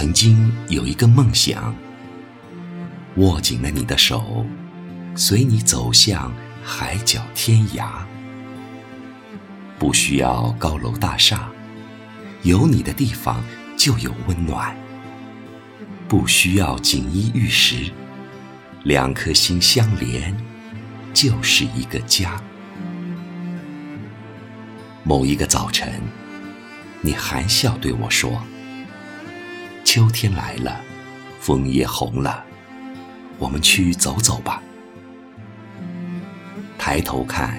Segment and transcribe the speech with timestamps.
[0.00, 1.74] 曾经有一个梦想，
[3.16, 4.46] 握紧了你的手，
[5.16, 6.32] 随你走向
[6.62, 7.88] 海角天涯。
[9.76, 11.48] 不需要高楼大厦，
[12.44, 13.42] 有你的地方
[13.76, 14.72] 就有温暖。
[16.06, 17.90] 不需要锦衣玉食，
[18.84, 20.32] 两颗心相连，
[21.12, 22.40] 就是一个家。
[25.02, 26.00] 某一个早晨，
[27.00, 28.40] 你含笑对我说。
[29.90, 30.82] 秋天来了，
[31.40, 32.44] 枫叶红了，
[33.38, 34.62] 我们去走走吧。
[36.76, 37.58] 抬头看，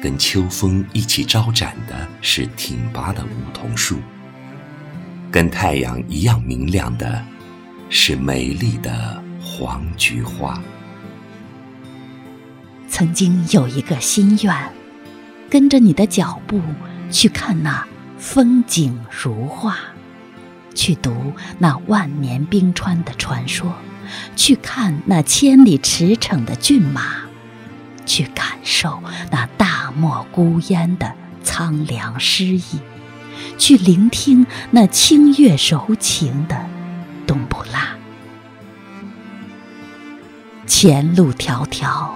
[0.00, 3.98] 跟秋风一起招展的是挺拔的梧桐树，
[5.30, 7.22] 跟太阳一样明亮的
[7.90, 10.58] 是美丽的黄菊花。
[12.88, 14.72] 曾经有一个心愿，
[15.50, 16.62] 跟着你的脚步
[17.10, 19.76] 去看那风景如画。
[20.76, 23.72] 去读那万年冰川的传说，
[24.36, 27.22] 去看那千里驰骋的骏马，
[28.04, 32.62] 去感受那大漠孤烟的苍凉诗意，
[33.56, 36.66] 去聆听那清越柔情的
[37.26, 37.96] 冬不拉。
[40.66, 42.10] 前路迢迢，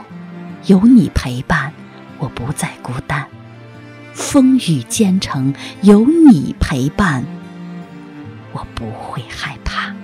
[0.67, 1.73] 有你陪伴，
[2.19, 3.25] 我不再孤单；
[4.13, 7.25] 风雨兼程，有你陪伴。
[8.53, 9.95] 我不会害怕。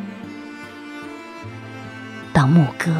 [2.33, 2.95] 当牧歌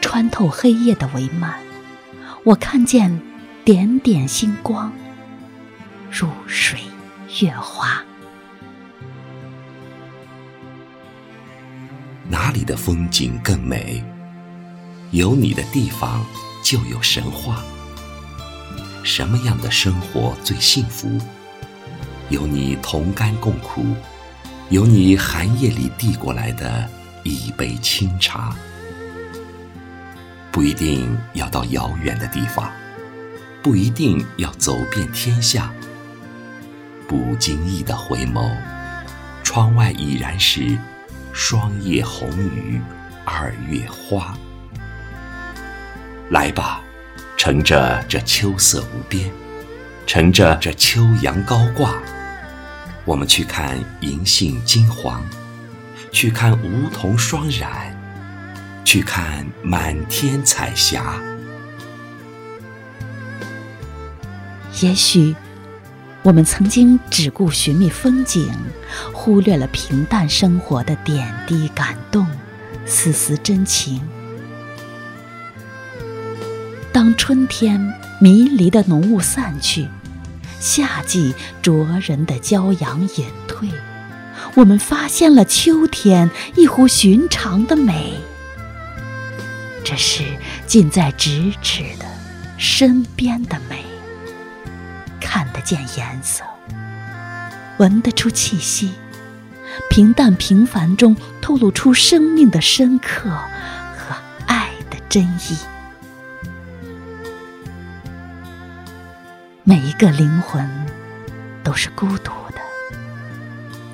[0.00, 1.54] 穿透黑夜的帷幔，
[2.44, 3.20] 我看见
[3.64, 4.92] 点点星光，
[6.10, 6.80] 入水
[7.40, 8.02] 月华。
[12.28, 14.04] 哪里的风景更美？
[15.12, 16.24] 有你的地方
[16.62, 17.62] 就有神话。
[19.02, 21.18] 什么样的生活最幸福？
[22.28, 23.82] 有你同甘共苦。
[24.70, 26.86] 有你寒夜里递过来的
[27.22, 28.54] 一杯清茶，
[30.52, 32.70] 不一定要到遥远的地方，
[33.62, 35.72] 不一定要走遍天下。
[37.06, 38.54] 不经意的回眸，
[39.42, 40.76] 窗外已然是
[41.32, 42.78] 霜叶红于
[43.24, 44.36] 二月花。
[46.28, 46.82] 来吧，
[47.38, 49.30] 乘着这秋色无边，
[50.06, 51.94] 乘着这秋阳高挂。
[53.08, 55.24] 我们去看银杏金黄，
[56.12, 57.96] 去看梧桐霜染，
[58.84, 61.18] 去看满天彩霞。
[64.82, 65.34] 也许
[66.22, 68.52] 我们曾经只顾寻觅风景，
[69.14, 72.26] 忽略了平淡生活的点滴感动、
[72.84, 74.06] 丝丝真情。
[76.92, 77.80] 当春天
[78.20, 79.88] 迷离的浓雾散去。
[80.60, 83.68] 夏季灼人的骄阳隐退，
[84.54, 88.14] 我们发现了秋天异乎寻常的美。
[89.84, 90.22] 这是
[90.66, 92.04] 近在咫尺的
[92.58, 93.84] 身边的美，
[95.20, 96.44] 看得见颜色，
[97.78, 98.92] 闻得出气息，
[99.88, 103.30] 平淡平凡中透露出生命的深刻
[103.96, 104.14] 和
[104.46, 105.56] 爱的真意。
[109.68, 110.66] 每一个灵魂
[111.62, 112.60] 都是孤独的。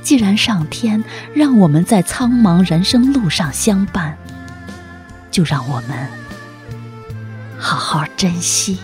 [0.02, 1.02] 既然上天
[1.34, 4.16] 让我们在苍茫人生路上相伴，
[5.32, 6.08] 就让我们
[7.58, 8.78] 好好珍惜。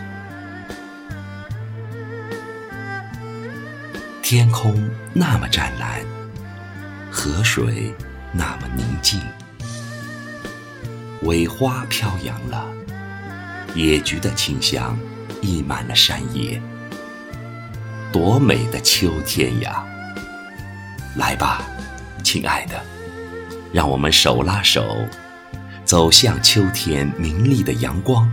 [4.21, 6.01] 天空那么湛蓝，
[7.09, 7.95] 河水
[8.33, 9.21] 那么宁静，
[11.23, 12.67] 苇花飘扬了，
[13.77, 14.99] 野菊的清香
[15.41, 16.61] 溢满了山野。
[18.13, 19.85] 多美的秋天呀！
[21.17, 21.63] 来吧，
[22.23, 22.81] 亲爱的，
[23.73, 25.07] 让我们手拉手，
[25.85, 28.33] 走向秋天明丽的阳光，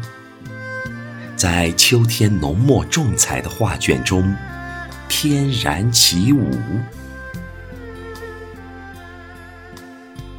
[1.35, 4.35] 在秋天浓墨重彩的画卷中
[5.07, 6.51] 翩然起舞。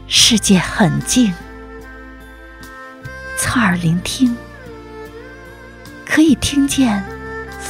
[0.06, 1.32] 世界很静，
[3.36, 4.36] 侧耳聆听，
[6.06, 7.04] 可以听见。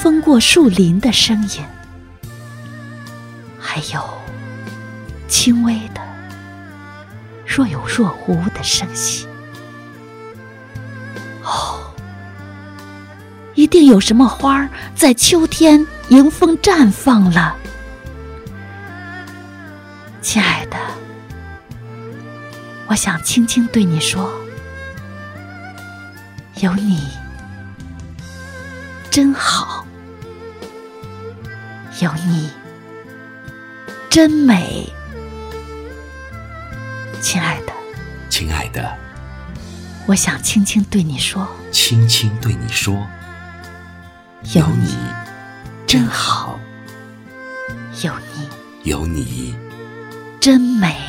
[0.01, 1.65] 风过树林的声音，
[3.59, 4.01] 还有
[5.27, 6.01] 轻微的、
[7.45, 9.27] 若有若无的声息。
[11.43, 11.81] 哦，
[13.57, 17.57] 一定有什么花儿在秋天迎风绽放了，
[20.23, 20.77] 亲爱的，
[22.87, 24.31] 我想轻轻对你说：
[26.61, 27.09] 有你
[29.11, 29.85] 真好。
[32.01, 32.49] 有你，
[34.09, 34.89] 真美。
[37.21, 37.73] 亲爱的，
[38.31, 38.97] 亲爱的，
[40.07, 43.05] 我想轻轻对你说，轻轻对你说，
[44.55, 44.97] 有你
[45.89, 46.61] 真好，
[48.05, 48.49] 有你
[48.89, 49.57] 有你
[50.39, 51.08] 真美。